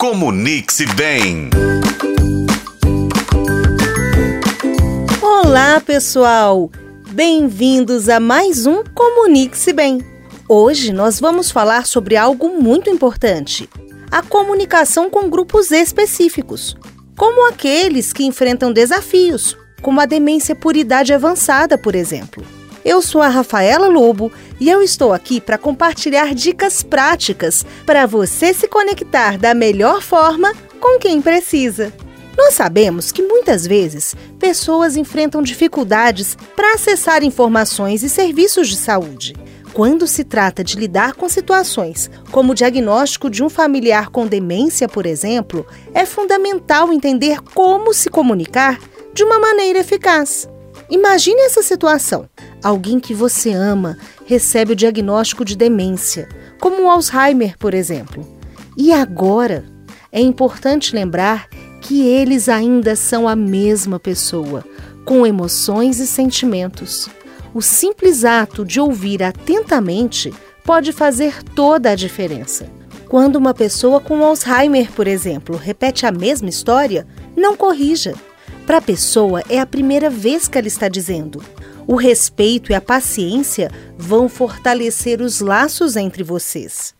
Comunique-se 0.00 0.86
bem. 0.94 1.50
Olá, 5.20 5.80
pessoal! 5.80 6.70
Bem-vindos 7.10 8.08
a 8.08 8.20
mais 8.20 8.64
um 8.64 8.84
Comunique-se 8.94 9.72
Bem. 9.72 9.98
Hoje 10.48 10.92
nós 10.92 11.18
vamos 11.18 11.50
falar 11.50 11.84
sobre 11.84 12.14
algo 12.16 12.62
muito 12.62 12.88
importante: 12.88 13.68
a 14.08 14.22
comunicação 14.22 15.10
com 15.10 15.28
grupos 15.28 15.72
específicos, 15.72 16.76
como 17.16 17.48
aqueles 17.48 18.12
que 18.12 18.22
enfrentam 18.22 18.72
desafios, 18.72 19.56
como 19.82 20.00
a 20.00 20.06
demência 20.06 20.54
por 20.54 20.76
idade 20.76 21.12
avançada, 21.12 21.76
por 21.76 21.96
exemplo. 21.96 22.57
Eu 22.88 23.02
sou 23.02 23.20
a 23.20 23.28
Rafaela 23.28 23.86
Lobo 23.86 24.32
e 24.58 24.70
eu 24.70 24.80
estou 24.82 25.12
aqui 25.12 25.42
para 25.42 25.58
compartilhar 25.58 26.34
dicas 26.34 26.82
práticas 26.82 27.62
para 27.84 28.06
você 28.06 28.54
se 28.54 28.66
conectar 28.66 29.36
da 29.36 29.52
melhor 29.52 30.00
forma 30.00 30.54
com 30.80 30.98
quem 30.98 31.20
precisa. 31.20 31.92
Nós 32.34 32.54
sabemos 32.54 33.12
que 33.12 33.20
muitas 33.20 33.66
vezes 33.66 34.16
pessoas 34.38 34.96
enfrentam 34.96 35.42
dificuldades 35.42 36.34
para 36.56 36.76
acessar 36.76 37.22
informações 37.22 38.02
e 38.02 38.08
serviços 38.08 38.68
de 38.68 38.76
saúde. 38.76 39.36
Quando 39.74 40.06
se 40.06 40.24
trata 40.24 40.64
de 40.64 40.78
lidar 40.78 41.12
com 41.12 41.28
situações 41.28 42.10
como 42.30 42.52
o 42.52 42.54
diagnóstico 42.54 43.28
de 43.28 43.44
um 43.44 43.50
familiar 43.50 44.08
com 44.08 44.26
demência, 44.26 44.88
por 44.88 45.04
exemplo, 45.04 45.66
é 45.92 46.06
fundamental 46.06 46.90
entender 46.90 47.42
como 47.52 47.92
se 47.92 48.08
comunicar 48.08 48.80
de 49.12 49.22
uma 49.22 49.38
maneira 49.38 49.80
eficaz. 49.80 50.48
Imagine 50.88 51.42
essa 51.42 51.62
situação. 51.62 52.26
Alguém 52.62 52.98
que 52.98 53.14
você 53.14 53.52
ama 53.52 53.96
recebe 54.26 54.72
o 54.72 54.76
diagnóstico 54.76 55.44
de 55.44 55.56
demência, 55.56 56.28
como 56.60 56.82
o 56.82 56.90
Alzheimer, 56.90 57.56
por 57.58 57.74
exemplo. 57.74 58.26
E 58.76 58.92
agora? 58.92 59.64
É 60.10 60.20
importante 60.20 60.94
lembrar 60.94 61.48
que 61.80 62.06
eles 62.06 62.48
ainda 62.48 62.96
são 62.96 63.28
a 63.28 63.36
mesma 63.36 64.00
pessoa, 64.00 64.64
com 65.04 65.26
emoções 65.26 66.00
e 66.00 66.06
sentimentos. 66.06 67.08
O 67.54 67.62
simples 67.62 68.24
ato 68.24 68.64
de 68.64 68.80
ouvir 68.80 69.22
atentamente 69.22 70.32
pode 70.64 70.92
fazer 70.92 71.42
toda 71.54 71.90
a 71.90 71.94
diferença. 71.94 72.66
Quando 73.08 73.36
uma 73.36 73.54
pessoa 73.54 74.00
com 74.00 74.22
Alzheimer, 74.22 74.92
por 74.92 75.06
exemplo, 75.06 75.56
repete 75.56 76.04
a 76.04 76.12
mesma 76.12 76.48
história, 76.48 77.06
não 77.34 77.56
corrija. 77.56 78.14
Para 78.66 78.78
a 78.78 78.82
pessoa, 78.82 79.42
é 79.48 79.58
a 79.58 79.66
primeira 79.66 80.10
vez 80.10 80.46
que 80.46 80.58
ela 80.58 80.68
está 80.68 80.88
dizendo. 80.88 81.42
O 81.88 81.96
respeito 81.96 82.70
e 82.70 82.74
a 82.74 82.82
paciência 82.82 83.70
vão 83.96 84.28
fortalecer 84.28 85.22
os 85.22 85.40
laços 85.40 85.96
entre 85.96 86.22
vocês. 86.22 86.94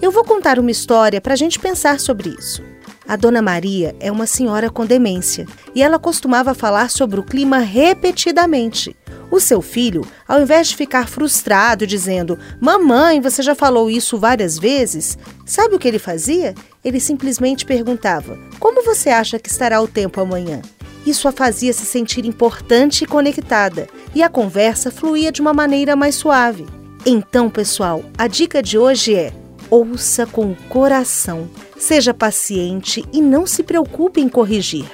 Eu 0.00 0.10
vou 0.10 0.24
contar 0.24 0.58
uma 0.58 0.70
história 0.70 1.20
para 1.20 1.34
a 1.34 1.36
gente 1.36 1.58
pensar 1.58 2.00
sobre 2.00 2.30
isso. 2.30 2.64
A 3.06 3.16
Dona 3.16 3.42
Maria 3.42 3.94
é 4.00 4.10
uma 4.10 4.26
senhora 4.26 4.70
com 4.70 4.86
demência 4.86 5.44
e 5.74 5.82
ela 5.82 5.98
costumava 5.98 6.54
falar 6.54 6.88
sobre 6.88 7.20
o 7.20 7.22
clima 7.22 7.58
repetidamente. 7.58 8.96
O 9.30 9.40
seu 9.40 9.60
filho, 9.60 10.06
ao 10.26 10.40
invés 10.40 10.68
de 10.68 10.76
ficar 10.76 11.06
frustrado 11.06 11.86
dizendo: 11.86 12.38
Mamãe, 12.58 13.20
você 13.20 13.42
já 13.42 13.54
falou 13.54 13.90
isso 13.90 14.16
várias 14.16 14.58
vezes, 14.58 15.18
sabe 15.44 15.74
o 15.74 15.78
que 15.78 15.86
ele 15.86 15.98
fazia? 15.98 16.54
Ele 16.82 16.98
simplesmente 16.98 17.66
perguntava: 17.66 18.38
Como 18.58 18.82
você 18.82 19.10
acha 19.10 19.38
que 19.38 19.50
estará 19.50 19.82
o 19.82 19.86
tempo 19.86 20.18
amanhã? 20.18 20.62
Isso 21.06 21.26
a 21.26 21.32
fazia 21.32 21.72
se 21.72 21.84
sentir 21.86 22.24
importante 22.24 23.04
e 23.04 23.06
conectada, 23.06 23.88
e 24.14 24.22
a 24.22 24.28
conversa 24.28 24.90
fluía 24.90 25.32
de 25.32 25.40
uma 25.40 25.54
maneira 25.54 25.96
mais 25.96 26.14
suave. 26.14 26.66
Então, 27.06 27.48
pessoal, 27.48 28.04
a 28.18 28.26
dica 28.26 28.62
de 28.62 28.76
hoje 28.76 29.14
é: 29.14 29.32
ouça 29.70 30.26
com 30.26 30.50
o 30.50 30.56
coração, 30.68 31.48
seja 31.78 32.12
paciente 32.12 33.04
e 33.12 33.22
não 33.22 33.46
se 33.46 33.62
preocupe 33.62 34.20
em 34.20 34.28
corrigir. 34.28 34.84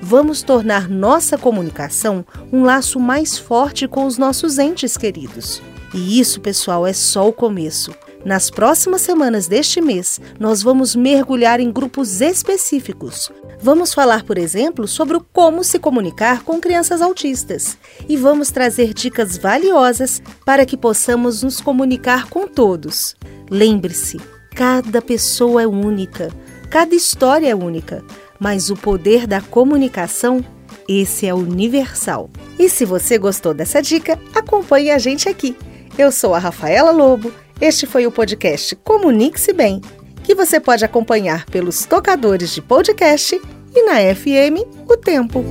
Vamos 0.00 0.42
tornar 0.42 0.88
nossa 0.88 1.36
comunicação 1.36 2.24
um 2.52 2.62
laço 2.62 3.00
mais 3.00 3.36
forte 3.36 3.88
com 3.88 4.06
os 4.06 4.16
nossos 4.16 4.58
entes 4.58 4.96
queridos. 4.96 5.60
E 5.92 6.20
isso, 6.20 6.40
pessoal, 6.40 6.86
é 6.86 6.92
só 6.92 7.28
o 7.28 7.32
começo. 7.32 7.92
Nas 8.24 8.50
próximas 8.50 9.00
semanas 9.02 9.46
deste 9.46 9.80
mês, 9.80 10.20
nós 10.40 10.62
vamos 10.62 10.96
mergulhar 10.96 11.60
em 11.60 11.70
grupos 11.70 12.20
específicos. 12.20 13.30
Vamos 13.60 13.94
falar, 13.94 14.24
por 14.24 14.36
exemplo, 14.36 14.88
sobre 14.88 15.18
como 15.32 15.62
se 15.62 15.78
comunicar 15.78 16.42
com 16.42 16.60
crianças 16.60 17.00
autistas 17.00 17.78
e 18.08 18.16
vamos 18.16 18.50
trazer 18.50 18.92
dicas 18.92 19.38
valiosas 19.38 20.20
para 20.44 20.66
que 20.66 20.76
possamos 20.76 21.42
nos 21.42 21.60
comunicar 21.60 22.28
com 22.28 22.46
todos. 22.46 23.16
Lembre-se, 23.50 24.18
cada 24.54 25.00
pessoa 25.00 25.62
é 25.62 25.66
única, 25.66 26.32
cada 26.70 26.94
história 26.94 27.48
é 27.48 27.54
única, 27.54 28.04
mas 28.38 28.68
o 28.68 28.76
poder 28.76 29.26
da 29.26 29.40
comunicação, 29.40 30.44
esse 30.88 31.26
é 31.26 31.32
universal. 31.32 32.28
E 32.58 32.68
se 32.68 32.84
você 32.84 33.16
gostou 33.16 33.54
dessa 33.54 33.80
dica, 33.80 34.18
acompanhe 34.34 34.90
a 34.90 34.98
gente 34.98 35.28
aqui. 35.28 35.56
Eu 35.96 36.12
sou 36.12 36.34
a 36.34 36.38
Rafaela 36.38 36.90
Lobo 36.92 37.32
este 37.60 37.86
foi 37.86 38.06
o 38.06 38.12
podcast 38.12 38.76
Comunique-se 38.76 39.52
Bem, 39.52 39.80
que 40.22 40.34
você 40.34 40.60
pode 40.60 40.84
acompanhar 40.84 41.44
pelos 41.46 41.84
tocadores 41.84 42.54
de 42.54 42.62
podcast 42.62 43.40
e 43.74 43.82
na 43.82 44.14
FM 44.14 44.64
O 44.88 44.96
Tempo. 44.96 45.44